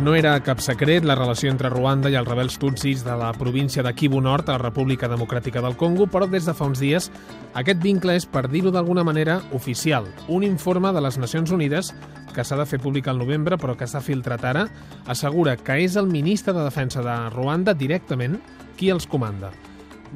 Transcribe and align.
No 0.00 0.14
era 0.16 0.38
cap 0.40 0.62
secret 0.64 1.04
la 1.04 1.12
relació 1.12 1.50
entre 1.52 1.68
Ruanda 1.68 2.08
i 2.08 2.14
els 2.16 2.24
rebels 2.24 2.54
tutsis 2.56 3.02
de 3.04 3.12
la 3.20 3.34
província 3.36 3.82
de 3.84 3.90
Kivu 3.92 4.22
Nord 4.24 4.48
a 4.48 4.54
la 4.54 4.62
República 4.62 5.10
Democràtica 5.12 5.60
del 5.60 5.74
Congo, 5.76 6.06
però 6.08 6.24
des 6.24 6.46
de 6.48 6.54
fa 6.56 6.64
uns 6.70 6.80
dies 6.80 7.10
aquest 7.52 7.82
vincle 7.84 8.14
és, 8.16 8.24
per 8.24 8.46
dir-ho 8.48 8.72
d'alguna 8.72 9.04
manera, 9.04 9.42
oficial. 9.52 10.06
Un 10.32 10.46
informe 10.46 10.94
de 10.96 11.02
les 11.04 11.18
Nacions 11.20 11.52
Unides 11.52 11.90
que 12.32 12.44
s'ha 12.48 12.56
de 12.56 12.64
fer 12.64 12.78
públic 12.80 13.10
al 13.12 13.20
novembre, 13.20 13.58
però 13.60 13.74
que 13.76 13.88
s'ha 13.90 14.00
filtrat 14.00 14.46
ara, 14.48 14.62
assegura 15.04 15.58
que 15.60 15.76
és 15.84 15.98
el 16.00 16.08
ministre 16.08 16.54
de 16.56 16.64
Defensa 16.64 17.04
de 17.04 17.16
Ruanda 17.34 17.74
directament 17.76 18.38
qui 18.80 18.88
els 18.88 19.04
comanda. 19.04 19.50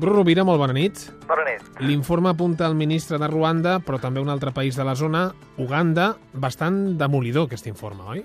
Bru 0.00 0.14
Rovira, 0.14 0.46
molt 0.48 0.62
bona 0.62 0.72
nit. 0.72 1.02
Bona 1.28 1.44
nit. 1.44 1.66
L'informe 1.84 2.32
apunta 2.32 2.64
al 2.64 2.74
ministre 2.74 3.20
de 3.20 3.28
Ruanda, 3.28 3.76
però 3.84 4.00
també 4.00 4.24
un 4.24 4.32
altre 4.32 4.54
país 4.56 4.80
de 4.80 4.88
la 4.88 4.96
zona, 4.96 5.26
Uganda, 5.60 6.14
bastant 6.32 6.96
demolidor 6.96 7.50
aquest 7.50 7.68
informe, 7.68 8.08
oi? 8.16 8.24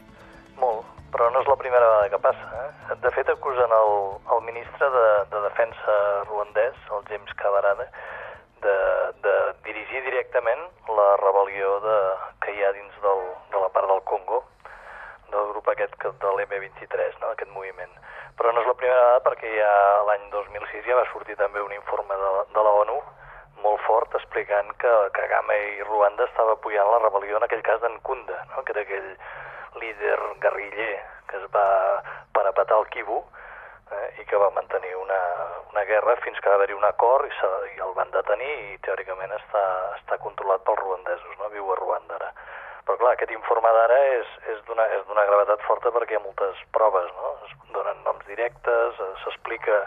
Que 2.09 2.19
passa. 2.19 2.47
Eh? 2.65 2.95
De 3.03 3.11
fet, 3.15 3.29
acusen 3.29 3.71
el, 3.79 3.93
el 4.35 4.41
ministre 4.45 4.89
de, 4.95 5.07
de 5.31 5.41
Defensa 5.47 5.97
ruandès, 6.29 6.75
el 6.95 7.03
James 7.09 7.33
Kabarada, 7.39 7.87
de, 8.61 8.75
de 9.23 9.35
dirigir 9.63 10.01
directament 10.03 10.65
la 10.91 11.09
rebel·lió 11.21 11.77
de, 11.85 11.97
que 12.43 12.55
hi 12.57 12.63
ha 12.65 12.71
dins 12.75 12.95
del, 13.03 13.21
de 13.53 13.61
la 13.63 13.69
part 13.75 13.87
del 13.87 14.01
Congo, 14.09 14.43
del 15.29 15.47
grup 15.53 15.67
aquest 15.69 15.93
que- 16.01 16.11
de 16.23 16.31
l'M23, 16.35 17.19
no? 17.21 17.31
aquest 17.35 17.51
moviment. 17.55 17.93
Però 18.39 18.51
no 18.55 18.61
és 18.63 18.67
la 18.67 18.73
primera 18.79 18.99
vegada 19.03 19.23
perquè 19.29 19.49
ja 19.57 19.71
l'any 20.07 20.29
2006 20.31 20.85
ja 20.87 20.95
va 20.99 21.07
sortir 21.13 21.35
també 21.39 21.61
un 21.61 21.73
informe 21.75 22.15
de, 22.17 22.29
de 22.55 22.63
la 22.65 22.75
ONU 22.83 22.97
molt 23.59 23.81
fort 23.83 24.13
explicant 24.15 24.69
que 24.79 24.91
Kagame 25.11 25.55
i 25.75 25.83
Ruanda 25.83 26.23
estava 26.29 26.53
apoyant 26.55 26.87
la 26.87 27.01
rebel·lió 27.03 27.35
en 27.37 27.43
aquell 27.43 27.61
cas 27.67 27.81
d'en 27.83 27.97
Kunda, 28.07 28.37
no? 28.55 28.63
que 28.63 28.71
era 28.71 28.85
aquell 28.87 29.09
líder 29.81 30.19
guerriller 30.39 31.01
va 31.53 31.67
parapetar 32.35 32.77
al 32.77 32.87
Kivu 32.93 33.19
eh, 33.91 34.21
i 34.21 34.25
que 34.25 34.37
va 34.37 34.51
mantenir 34.55 34.95
una, 34.95 35.19
una 35.71 35.83
guerra 35.89 36.15
fins 36.23 36.39
que 36.39 36.49
va 36.49 36.57
haver-hi 36.59 36.77
un 36.77 36.87
acord 36.87 37.27
i, 37.27 37.33
se, 37.39 37.49
i 37.75 37.81
el 37.85 37.93
van 37.97 38.11
detenir 38.15 38.51
i 38.73 38.77
teòricament 38.85 39.33
està, 39.37 39.65
està 39.97 40.19
controlat 40.23 40.63
pels 40.67 40.81
ruandesos, 40.83 41.37
no? 41.39 41.51
viu 41.53 41.71
a 41.71 41.79
Ruanda 41.79 42.19
ara. 42.19 42.31
Però 42.85 42.97
clar, 42.97 43.15
aquest 43.15 43.33
informe 43.35 43.71
d'ara 43.75 43.97
és, 44.17 44.29
és 44.53 44.61
d'una 44.67 44.85
és 44.97 45.03
d'una 45.07 45.25
gravetat 45.29 45.65
forta 45.67 45.91
perquè 45.93 46.15
hi 46.15 46.19
ha 46.19 46.23
moltes 46.23 46.61
proves, 46.73 47.09
no? 47.17 47.33
Es 47.45 47.51
donen 47.75 47.99
noms 48.05 48.25
directes, 48.29 49.01
eh, 49.03 49.11
s'explica 49.23 49.83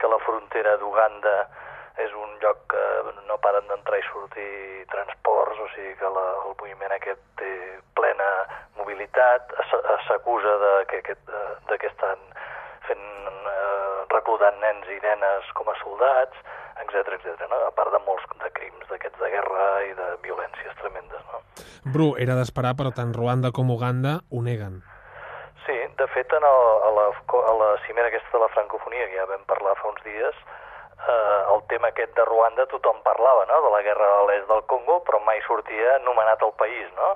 que 0.00 0.08
la 0.08 0.20
frontera 0.24 0.78
d'Uganda 0.80 1.34
és 2.00 2.12
un 2.16 2.32
lloc 2.40 2.62
que 2.72 2.84
no 3.28 3.36
paren 3.44 3.66
d'entrar 3.68 3.98
i 4.00 4.06
sortir 4.08 4.86
transports, 4.92 5.60
o 5.60 5.68
sigui 5.74 5.92
que 6.00 6.12
la, 6.16 6.26
el 6.46 6.56
moviment 6.62 6.94
aquest 6.96 7.20
té 7.36 7.50
plena 7.98 8.30
es- 8.98 10.06
s'acusa 10.08 10.56
de 10.58 10.86
que, 10.86 10.98
aquest, 10.98 11.28
eh, 11.28 11.54
de 11.68 11.78
que 11.78 11.86
estan 11.86 12.18
fent, 12.86 13.00
eh, 13.00 14.04
reclutant 14.10 14.58
nens 14.60 14.86
i 14.88 14.98
nenes 15.02 15.52
com 15.54 15.68
a 15.68 15.74
soldats, 15.82 16.36
etc 16.82 17.12
etc. 17.14 17.48
no? 17.50 17.56
a 17.66 17.70
part 17.70 17.92
de 17.92 17.98
molts 18.06 18.24
de 18.42 18.50
crims 18.52 18.88
d'aquests 18.88 19.18
de 19.20 19.30
guerra 19.30 19.84
i 19.84 19.92
de 19.94 20.08
violències 20.22 20.74
tremendes. 20.80 21.20
No? 21.32 21.40
Bru, 21.92 22.16
era 22.18 22.34
d'esperar, 22.34 22.74
però 22.74 22.92
tant 22.94 23.14
Ruanda 23.14 23.52
com 23.52 23.70
Uganda 23.70 24.20
ho 24.30 24.42
neguen. 24.42 24.82
Sí, 25.66 25.76
de 25.96 26.06
fet, 26.08 26.32
en 26.32 26.42
el, 26.42 26.62
a, 26.88 26.90
la, 26.96 27.06
a 27.46 27.54
la 27.54 27.76
cimera 27.86 28.08
aquesta 28.08 28.32
de 28.32 28.42
la 28.42 28.48
francofonia, 28.48 29.06
que 29.08 29.16
ja 29.20 29.26
vam 29.26 29.44
parlar 29.46 29.76
fa 29.76 29.88
uns 29.88 30.02
dies, 30.02 30.34
eh, 31.06 31.40
el 31.54 31.62
tema 31.68 31.88
aquest 31.88 32.14
de 32.16 32.24
Ruanda 32.24 32.66
tothom 32.66 33.02
parlava, 33.04 33.44
no?, 33.46 33.60
de 33.62 33.70
la 33.70 33.82
guerra 33.82 34.08
a 34.18 34.24
l'est 34.26 34.48
del 34.48 34.64
Congo, 34.66 35.02
però 35.04 35.20
mai 35.24 35.40
sortia 35.46 35.96
anomenat 36.00 36.42
el 36.42 36.52
país, 36.58 36.88
no? 36.96 37.12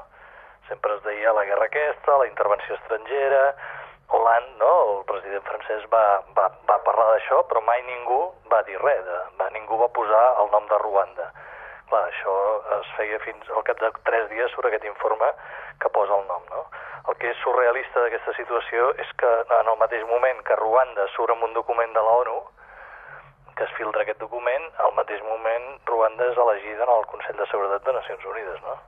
Sempre 0.68 0.94
es 0.96 1.02
deia 1.04 1.32
la 1.36 1.44
guerra 1.44 1.66
aquesta, 1.68 2.18
la 2.18 2.26
intervenció 2.26 2.74
estrangera, 2.76 3.42
Hollande, 4.08 4.58
no?, 4.58 4.72
el 4.98 5.04
president 5.08 5.44
francès 5.48 5.84
va, 5.92 6.04
va, 6.36 6.46
va 6.68 6.76
parlar 6.86 7.06
d'això, 7.12 7.40
però 7.48 7.62
mai 7.64 7.82
ningú 7.88 8.20
va 8.52 8.60
dir 8.68 8.76
res, 8.82 9.02
de, 9.06 9.20
va, 9.40 9.48
ningú 9.56 9.78
va 9.80 9.88
posar 9.96 10.24
el 10.42 10.50
nom 10.52 10.68
de 10.70 10.78
Ruanda. 10.82 11.30
Clar, 11.90 12.02
això 12.08 12.34
es 12.78 12.90
feia 12.98 13.20
fins 13.24 13.48
al 13.50 13.64
cap 13.68 13.80
de 13.80 13.90
tres 14.08 14.28
dies 14.32 14.52
sobre 14.52 14.70
aquest 14.70 14.86
informe 14.88 15.30
que 15.80 15.92
posa 15.96 16.16
el 16.16 16.26
nom, 16.28 16.44
no? 16.52 16.64
El 17.08 17.16
que 17.20 17.30
és 17.32 17.40
surrealista 17.44 18.00
d'aquesta 18.00 18.32
situació 18.38 18.90
és 19.04 19.10
que 19.20 19.32
en 19.58 19.72
el 19.72 19.80
mateix 19.80 20.04
moment 20.08 20.40
que 20.48 20.56
Ruanda 20.60 21.08
surt 21.16 21.34
amb 21.34 21.44
un 21.48 21.56
document 21.56 21.92
de 21.96 22.04
la 22.04 22.18
ONU, 22.22 22.38
que 23.54 23.64
es 23.64 23.74
filtra 23.78 24.02
aquest 24.02 24.20
document, 24.20 24.64
al 24.84 24.94
mateix 24.96 25.20
moment 25.28 25.66
Ruanda 25.90 26.28
és 26.32 26.40
elegida 26.46 26.86
en 26.86 26.94
el 26.96 27.08
Consell 27.12 27.36
de 27.40 27.48
Seguretat 27.52 27.84
de 27.88 27.96
Nacions 27.98 28.24
Unides, 28.32 28.62
no? 28.64 28.78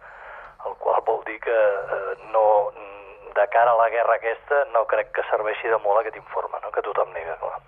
El 0.66 0.76
qual 0.82 1.02
vol 1.06 1.22
dir 1.28 1.38
que 1.44 1.54
eh, 1.54 2.16
no, 2.32 2.46
de 3.36 3.46
cara 3.52 3.72
a 3.72 3.78
la 3.78 3.88
guerra 3.92 4.16
aquesta 4.16 4.64
no 4.72 4.86
crec 4.90 5.12
que 5.16 5.24
serveixi 5.30 5.70
de 5.70 5.78
molt 5.84 6.02
aquest 6.02 6.16
informe, 6.20 6.60
no? 6.62 6.72
que 6.74 6.84
tothom 6.84 7.12
nega, 7.14 7.36
clar. 7.42 7.60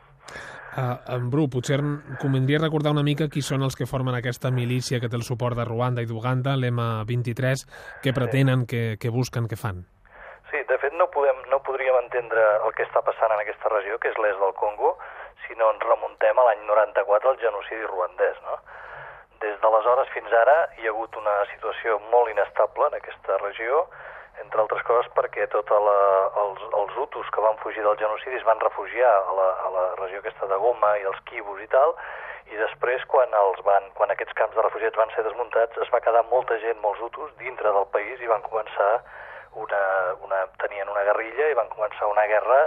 Uh, 0.78 0.94
en 1.16 1.30
Bru, 1.32 1.48
potser 1.50 1.78
convindria 2.22 2.60
recordar 2.60 2.92
una 2.94 3.02
mica 3.02 3.26
qui 3.32 3.42
són 3.42 3.64
els 3.66 3.74
que 3.74 3.88
formen 3.88 4.14
aquesta 4.14 4.52
milícia 4.54 5.00
que 5.02 5.08
té 5.10 5.16
el 5.18 5.24
suport 5.26 5.56
de 5.58 5.64
Ruanda 5.66 6.04
i 6.04 6.08
d'Uganda, 6.10 6.54
l'M23, 6.60 7.64
què 8.04 8.12
pretenen, 8.14 8.66
què, 8.70 8.82
què 9.00 9.10
busquen, 9.10 9.48
què 9.50 9.58
fan? 9.58 9.80
Sí, 10.52 10.60
de 10.68 10.78
fet 10.82 10.94
no, 11.00 11.08
podem, 11.14 11.40
no 11.50 11.58
podríem 11.66 11.98
entendre 12.04 12.44
el 12.68 12.76
que 12.76 12.86
està 12.86 13.02
passant 13.04 13.34
en 13.34 13.42
aquesta 13.42 13.72
regió, 13.72 13.98
que 13.98 14.12
és 14.12 14.20
l'est 14.22 14.38
del 14.44 14.54
Congo, 14.60 14.94
si 15.46 15.56
no 15.58 15.72
ens 15.74 15.88
remuntem 15.88 16.38
a 16.38 16.46
l'any 16.46 16.62
94 16.68 17.32
al 17.32 17.42
genocidi 17.42 17.88
ruandès, 17.88 18.38
no? 18.46 18.60
Des 19.42 19.58
d'aleshores 19.62 20.08
fins 20.14 20.32
ara 20.34 20.56
hi 20.78 20.86
ha 20.86 20.92
hagut 20.92 21.16
una 21.16 21.34
situació 21.52 21.98
molt 22.12 22.30
inestable 22.32 22.88
en 22.88 22.96
aquesta 22.98 23.36
regió, 23.42 23.84
entre 24.42 24.62
altres 24.62 24.82
coses 24.86 25.10
perquè 25.18 25.46
tots 25.52 25.74
els, 25.74 26.64
els 26.80 26.96
hutus 27.02 27.30
que 27.34 27.44
van 27.44 27.58
fugir 27.62 27.84
del 27.84 27.98
genocidi 28.00 28.38
es 28.38 28.46
van 28.46 28.60
refugiar 28.60 29.12
a 29.18 29.36
la, 29.38 29.48
a 29.66 29.70
la 29.76 29.84
regió 30.00 30.22
aquesta 30.22 30.50
de 30.50 30.58
Goma 30.62 30.96
i 30.98 31.06
els 31.10 31.20
quibus 31.30 31.62
i 31.62 31.70
tal, 31.74 31.94
i 32.48 32.56
després 32.56 33.04
quan, 33.12 33.32
els 33.34 33.62
van, 33.66 33.88
quan 33.94 34.10
aquests 34.14 34.34
camps 34.38 34.56
de 34.56 34.64
refugiats 34.64 34.98
van 34.98 35.10
ser 35.14 35.24
desmuntats 35.26 35.78
es 35.84 35.90
va 35.94 36.02
quedar 36.04 36.24
molta 36.30 36.58
gent, 36.62 36.78
molts 36.82 37.02
hutus, 37.04 37.34
dintre 37.42 37.72
del 37.74 37.88
país 37.94 38.22
i 38.22 38.30
van 38.30 38.44
començar 38.46 38.92
una, 39.58 39.82
una, 40.24 40.44
tenien 40.62 40.88
una 40.88 41.04
guerrilla 41.10 41.50
i 41.50 41.58
van 41.58 41.70
començar 41.74 42.08
una 42.10 42.26
guerra 42.30 42.62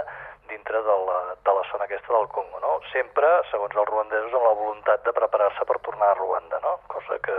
dintre 0.52 0.82
de 0.84 0.96
la, 1.08 1.18
de 1.44 1.52
la 1.56 1.64
zona 1.70 1.88
aquesta 1.88 2.12
del 2.12 2.28
Congo, 2.28 2.60
no? 2.60 2.72
Sempre, 2.92 3.28
segons 3.50 3.76
els 3.76 3.88
ruandesos, 3.88 4.34
amb 4.36 4.48
la 4.48 4.56
voluntat 4.60 5.04
de 5.06 5.14
preparar-se 5.16 5.66
per 5.68 5.78
tornar 5.86 6.12
a 6.12 6.18
Ruanda, 6.20 6.60
no? 6.64 6.76
Cosa 6.92 7.18
que, 7.24 7.38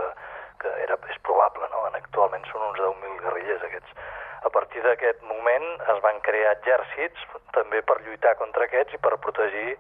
que 0.64 0.74
era, 0.86 0.98
és 1.14 1.20
probable, 1.28 1.70
no? 1.74 1.86
Actualment 1.94 2.46
són 2.50 2.66
uns 2.72 2.80
10.000 2.82 3.20
guerrillers 3.26 3.68
aquests. 3.70 4.00
A 4.44 4.52
partir 4.52 4.82
d'aquest 4.84 5.22
moment 5.30 5.68
es 5.94 6.02
van 6.04 6.20
crear 6.26 6.56
exèrcits 6.58 7.28
també 7.56 7.82
per 7.88 8.02
lluitar 8.02 8.34
contra 8.42 8.68
aquests 8.68 8.98
i 8.98 9.04
per 9.06 9.16
protegir 9.24 9.78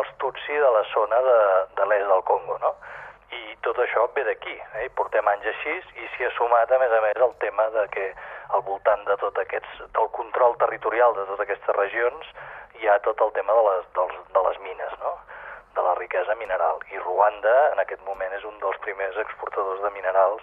els 0.00 0.10
Tutsi 0.22 0.56
de 0.64 0.70
la 0.76 0.82
zona 0.94 1.20
de, 1.26 1.38
de 1.78 1.86
l'est 1.90 2.08
del 2.10 2.24
Congo, 2.26 2.58
no? 2.62 2.74
I 3.30 3.54
tot 3.62 3.78
això 3.78 4.08
ve 4.16 4.24
d'aquí, 4.26 4.56
eh? 4.80 4.88
Portem 4.98 5.26
anys 5.30 5.46
així 5.52 5.76
i 6.02 6.08
s'hi 6.14 6.26
ha 6.26 6.30
sumat, 6.38 6.72
a 6.72 6.78
més 6.82 6.94
a 6.96 7.00
més, 7.04 7.18
el 7.26 7.34
tema 7.44 7.68
de 7.76 7.86
que 7.94 8.06
al 8.56 8.64
voltant 8.66 9.04
de 9.06 9.16
tot 9.22 9.38
aquests, 9.38 9.82
del 9.94 10.08
control 10.16 10.56
territorial 10.62 11.14
de 11.14 11.26
totes 11.28 11.44
aquestes 11.46 11.76
regions 11.76 12.32
hi 12.80 12.88
ha 12.88 12.98
tot 13.04 13.20
el 13.20 13.32
tema 13.36 13.54
de 13.56 13.64
les, 13.68 13.86
dels, 13.96 14.16
de 14.34 14.44
les 14.48 14.60
mines, 14.64 14.92
no? 15.04 15.14
de 15.76 15.82
la 15.86 15.94
riquesa 15.94 16.34
mineral. 16.34 16.80
I 16.90 16.98
Ruanda, 16.98 17.56
en 17.74 17.82
aquest 17.84 18.02
moment, 18.08 18.32
és 18.36 18.46
un 18.48 18.56
dels 18.62 18.78
primers 18.84 19.16
exportadors 19.22 19.82
de 19.84 19.92
minerals 19.94 20.42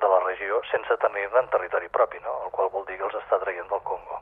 de 0.00 0.08
la 0.08 0.20
regió 0.24 0.60
sense 0.70 0.96
tenir-ne 1.02 1.42
en 1.42 1.48
territori 1.52 1.88
propi, 1.92 2.20
no? 2.24 2.36
el 2.46 2.52
qual 2.54 2.70
vol 2.72 2.86
dir 2.88 3.00
que 3.00 3.08
els 3.08 3.16
està 3.22 3.40
traient 3.42 3.68
del 3.72 3.82
Congo. 3.84 4.20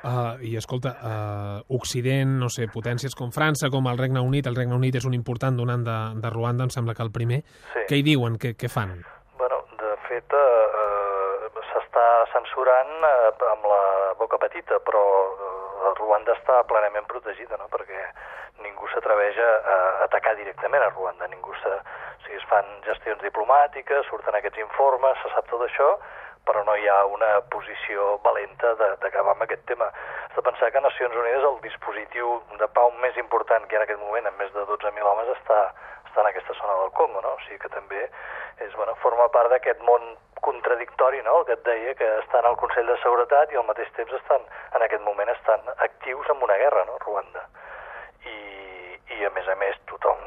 Uh, 0.00 0.38
I 0.40 0.54
escolta, 0.56 0.94
uh, 1.04 1.76
Occident, 1.76 2.38
no 2.40 2.48
sé, 2.48 2.70
potències 2.72 3.12
com 3.16 3.34
França, 3.34 3.68
com 3.72 3.84
el 3.90 3.98
Regne 4.00 4.22
Unit, 4.24 4.46
el 4.48 4.56
Regne 4.56 4.78
Unit 4.78 4.96
és 4.96 5.04
un 5.04 5.16
important 5.16 5.58
donant 5.58 5.82
de, 5.84 5.96
de 6.22 6.30
Ruanda, 6.32 6.64
em 6.64 6.72
sembla 6.72 6.94
que 6.96 7.04
el 7.04 7.12
primer. 7.12 7.42
Sí. 7.74 7.84
Què 7.90 7.98
hi 8.00 8.06
diuen? 8.06 8.38
Què, 8.40 8.54
què 8.56 8.70
fan? 8.72 8.94
Bueno, 9.36 9.60
de 9.82 9.92
fet, 10.06 10.32
eh, 10.32 11.50
s'està 11.68 12.06
censurant 12.32 12.96
eh, 13.10 13.28
amb 13.50 13.68
la 13.68 13.82
boca 14.22 14.40
petita, 14.40 14.80
però 14.88 15.04
eh, 15.28 15.49
Ruanda 15.98 16.36
està 16.36 16.60
plenament 16.70 17.06
protegida, 17.10 17.56
no?, 17.60 17.68
perquè 17.72 18.04
ningú 18.64 18.88
s'atreveix 18.92 19.38
a, 19.40 19.50
a 19.74 19.76
atacar 20.06 20.36
directament 20.38 20.82
a 20.82 20.92
Ruanda, 20.94 21.28
ningú 21.28 21.54
se... 21.62 21.74
O 22.20 22.22
sigui, 22.24 22.36
es 22.36 22.48
fan 22.50 22.66
gestions 22.84 23.22
diplomàtiques, 23.24 24.08
surten 24.10 24.36
aquests 24.36 24.60
informes, 24.60 25.16
se 25.22 25.30
sap 25.34 25.48
tot 25.48 25.64
això, 25.64 25.94
però 26.44 26.62
no 26.64 26.74
hi 26.76 26.88
ha 26.88 26.98
una 27.06 27.30
posició 27.52 28.16
valenta 28.24 28.74
d'acabar 28.80 29.34
amb 29.34 29.44
aquest 29.46 29.64
tema. 29.68 29.88
Has 30.28 30.36
de 30.36 30.44
pensar 30.44 30.70
que 30.72 30.82
Nacions 30.84 31.16
Unides 31.16 31.46
el 31.48 31.60
dispositiu 31.64 32.40
de 32.60 32.68
pau 32.76 32.92
més 33.04 33.16
important 33.22 33.66
que 33.66 33.76
hi 33.76 33.78
ha 33.78 33.82
en 33.82 33.86
aquest 33.88 34.02
moment, 34.02 34.28
amb 34.28 34.42
més 34.42 34.52
de 34.56 34.66
12.000 34.68 35.10
homes, 35.12 35.32
està, 35.36 35.60
està 36.10 36.24
en 36.24 36.30
aquesta 36.32 36.58
zona 36.58 36.76
del 36.82 36.92
Congo, 36.98 37.22
no? 37.22 37.36
O 37.38 37.42
sigui 37.46 37.60
que 37.62 37.70
també 37.72 38.02
és, 38.60 38.74
bueno, 38.74 38.94
forma 39.00 39.28
part 39.32 39.50
d'aquest 39.54 39.80
món 39.86 40.16
contradictori, 40.44 41.22
no?, 41.22 41.40
el 41.40 41.46
que 41.46 41.56
et 41.56 41.64
deia, 41.64 41.94
que 41.94 42.08
estan 42.18 42.46
al 42.48 42.56
Consell 42.60 42.88
de 42.88 42.98
Seguretat 43.04 43.52
i 43.52 43.60
al 43.60 43.66
mateix 43.68 43.90
temps 43.96 44.12
estan, 44.18 44.44
en 44.74 44.84
aquest 44.84 45.04
moment, 45.06 45.30
estan 45.32 45.64
actius 45.76 46.28
en 46.32 46.44
una 46.44 46.56
guerra, 46.60 46.84
no?, 46.88 46.98
Ruanda. 47.04 47.46
I, 48.24 48.38
i 49.16 49.24
a 49.24 49.32
més 49.36 49.48
a 49.48 49.56
més, 49.60 49.76
tothom, 49.88 50.20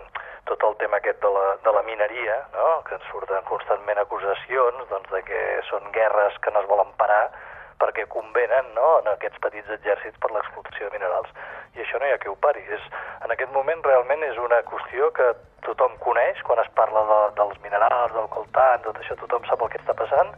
tot 0.50 0.64
el 0.70 0.78
tema 0.82 1.00
aquest 1.02 1.22
de 1.22 1.32
la, 1.34 1.46
de 1.66 1.74
la 1.78 1.86
mineria, 1.88 2.38
no?, 2.58 2.68
que 2.88 2.98
ens 2.98 3.10
surten 3.12 3.50
constantment 3.50 4.02
acusacions 4.02 4.86
doncs, 4.90 5.10
de 5.14 5.24
que 5.30 5.42
són 5.70 5.90
guerres 5.98 6.38
que 6.46 6.54
no 6.54 6.62
es 6.64 6.70
volen 6.70 6.94
parar, 7.02 7.26
perquè 7.82 8.06
convenen 8.08 8.70
no, 8.78 9.00
en 9.02 9.10
aquests 9.12 9.42
petits 9.44 9.70
exèrcits 9.76 10.20
per 10.22 10.30
l'explotació 10.32 10.88
de 10.88 10.96
minerals. 10.96 11.34
I 11.74 11.82
això 11.84 12.00
no 12.00 12.08
hi 12.08 12.14
ha 12.14 12.20
que 12.22 12.30
ho 12.32 12.38
pari. 12.40 12.62
És, 12.72 12.86
en 13.26 13.34
aquest 13.34 13.52
moment 13.52 13.82
realment 13.84 14.24
és 14.30 14.38
una 14.40 14.62
qüestió 14.70 15.10
que 15.18 15.34
tothom 15.66 15.96
coneix, 16.04 16.42
quan 16.48 16.62
es 16.64 16.70
parla 16.78 17.04
de, 17.10 17.20
dels 17.40 17.58
minerals, 17.66 18.14
del 18.16 18.30
coltant, 18.34 18.84
tot 18.86 19.00
això, 19.00 19.18
tothom 19.20 19.46
sap 19.50 19.64
el 19.66 19.72
que 19.74 19.82
està 19.82 19.96
passant, 19.98 20.32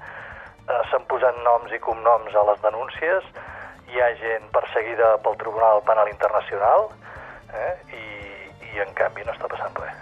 eh, 0.68 0.82
s'han 0.92 1.06
posat 1.12 1.38
noms 1.46 1.74
i 1.76 1.82
cognoms 1.84 2.36
a 2.36 2.46
les 2.52 2.64
denúncies, 2.64 3.30
hi 3.92 4.02
ha 4.02 4.10
gent 4.22 4.50
perseguida 4.54 5.16
pel 5.24 5.38
Tribunal 5.42 5.84
Penal 5.86 6.10
Internacional 6.10 6.90
eh, 7.54 7.74
i, 7.94 8.06
i 8.74 8.84
en 8.84 8.92
canvi 8.98 9.26
no 9.26 9.36
està 9.36 9.50
passant 9.52 9.78
res. 9.82 10.02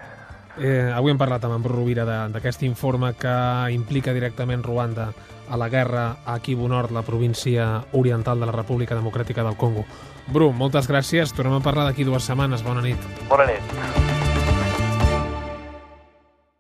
Eh, 0.53 0.91
avui 0.93 1.09
hem 1.09 1.17
parlat 1.17 1.47
amb 1.47 1.57
en 1.57 1.63
Bru 1.65 1.79
Rovira 1.79 2.05
d'aquest 2.05 2.61
informe 2.67 3.15
que 3.17 3.33
implica 3.73 4.13
directament 4.13 4.61
Ruanda 4.63 5.09
a 5.49 5.57
la 5.57 5.69
guerra 5.69 6.05
a 6.25 6.37
Kivu 6.39 6.69
Nord, 6.69 6.93
la 6.93 7.01
província 7.01 7.83
oriental 7.93 8.39
de 8.39 8.45
la 8.45 8.55
República 8.55 8.95
Democràtica 8.95 9.43
del 9.43 9.57
Congo. 9.57 9.85
Bru, 10.27 10.53
moltes 10.53 10.87
gràcies. 10.87 11.35
Tornem 11.35 11.59
a 11.59 11.65
parlar 11.65 11.89
d'aquí 11.89 12.07
dues 12.07 12.29
setmanes. 12.29 12.63
Bona 12.63 12.85
nit. 12.85 13.11
Bona 13.27 13.49
nit. 13.49 14.02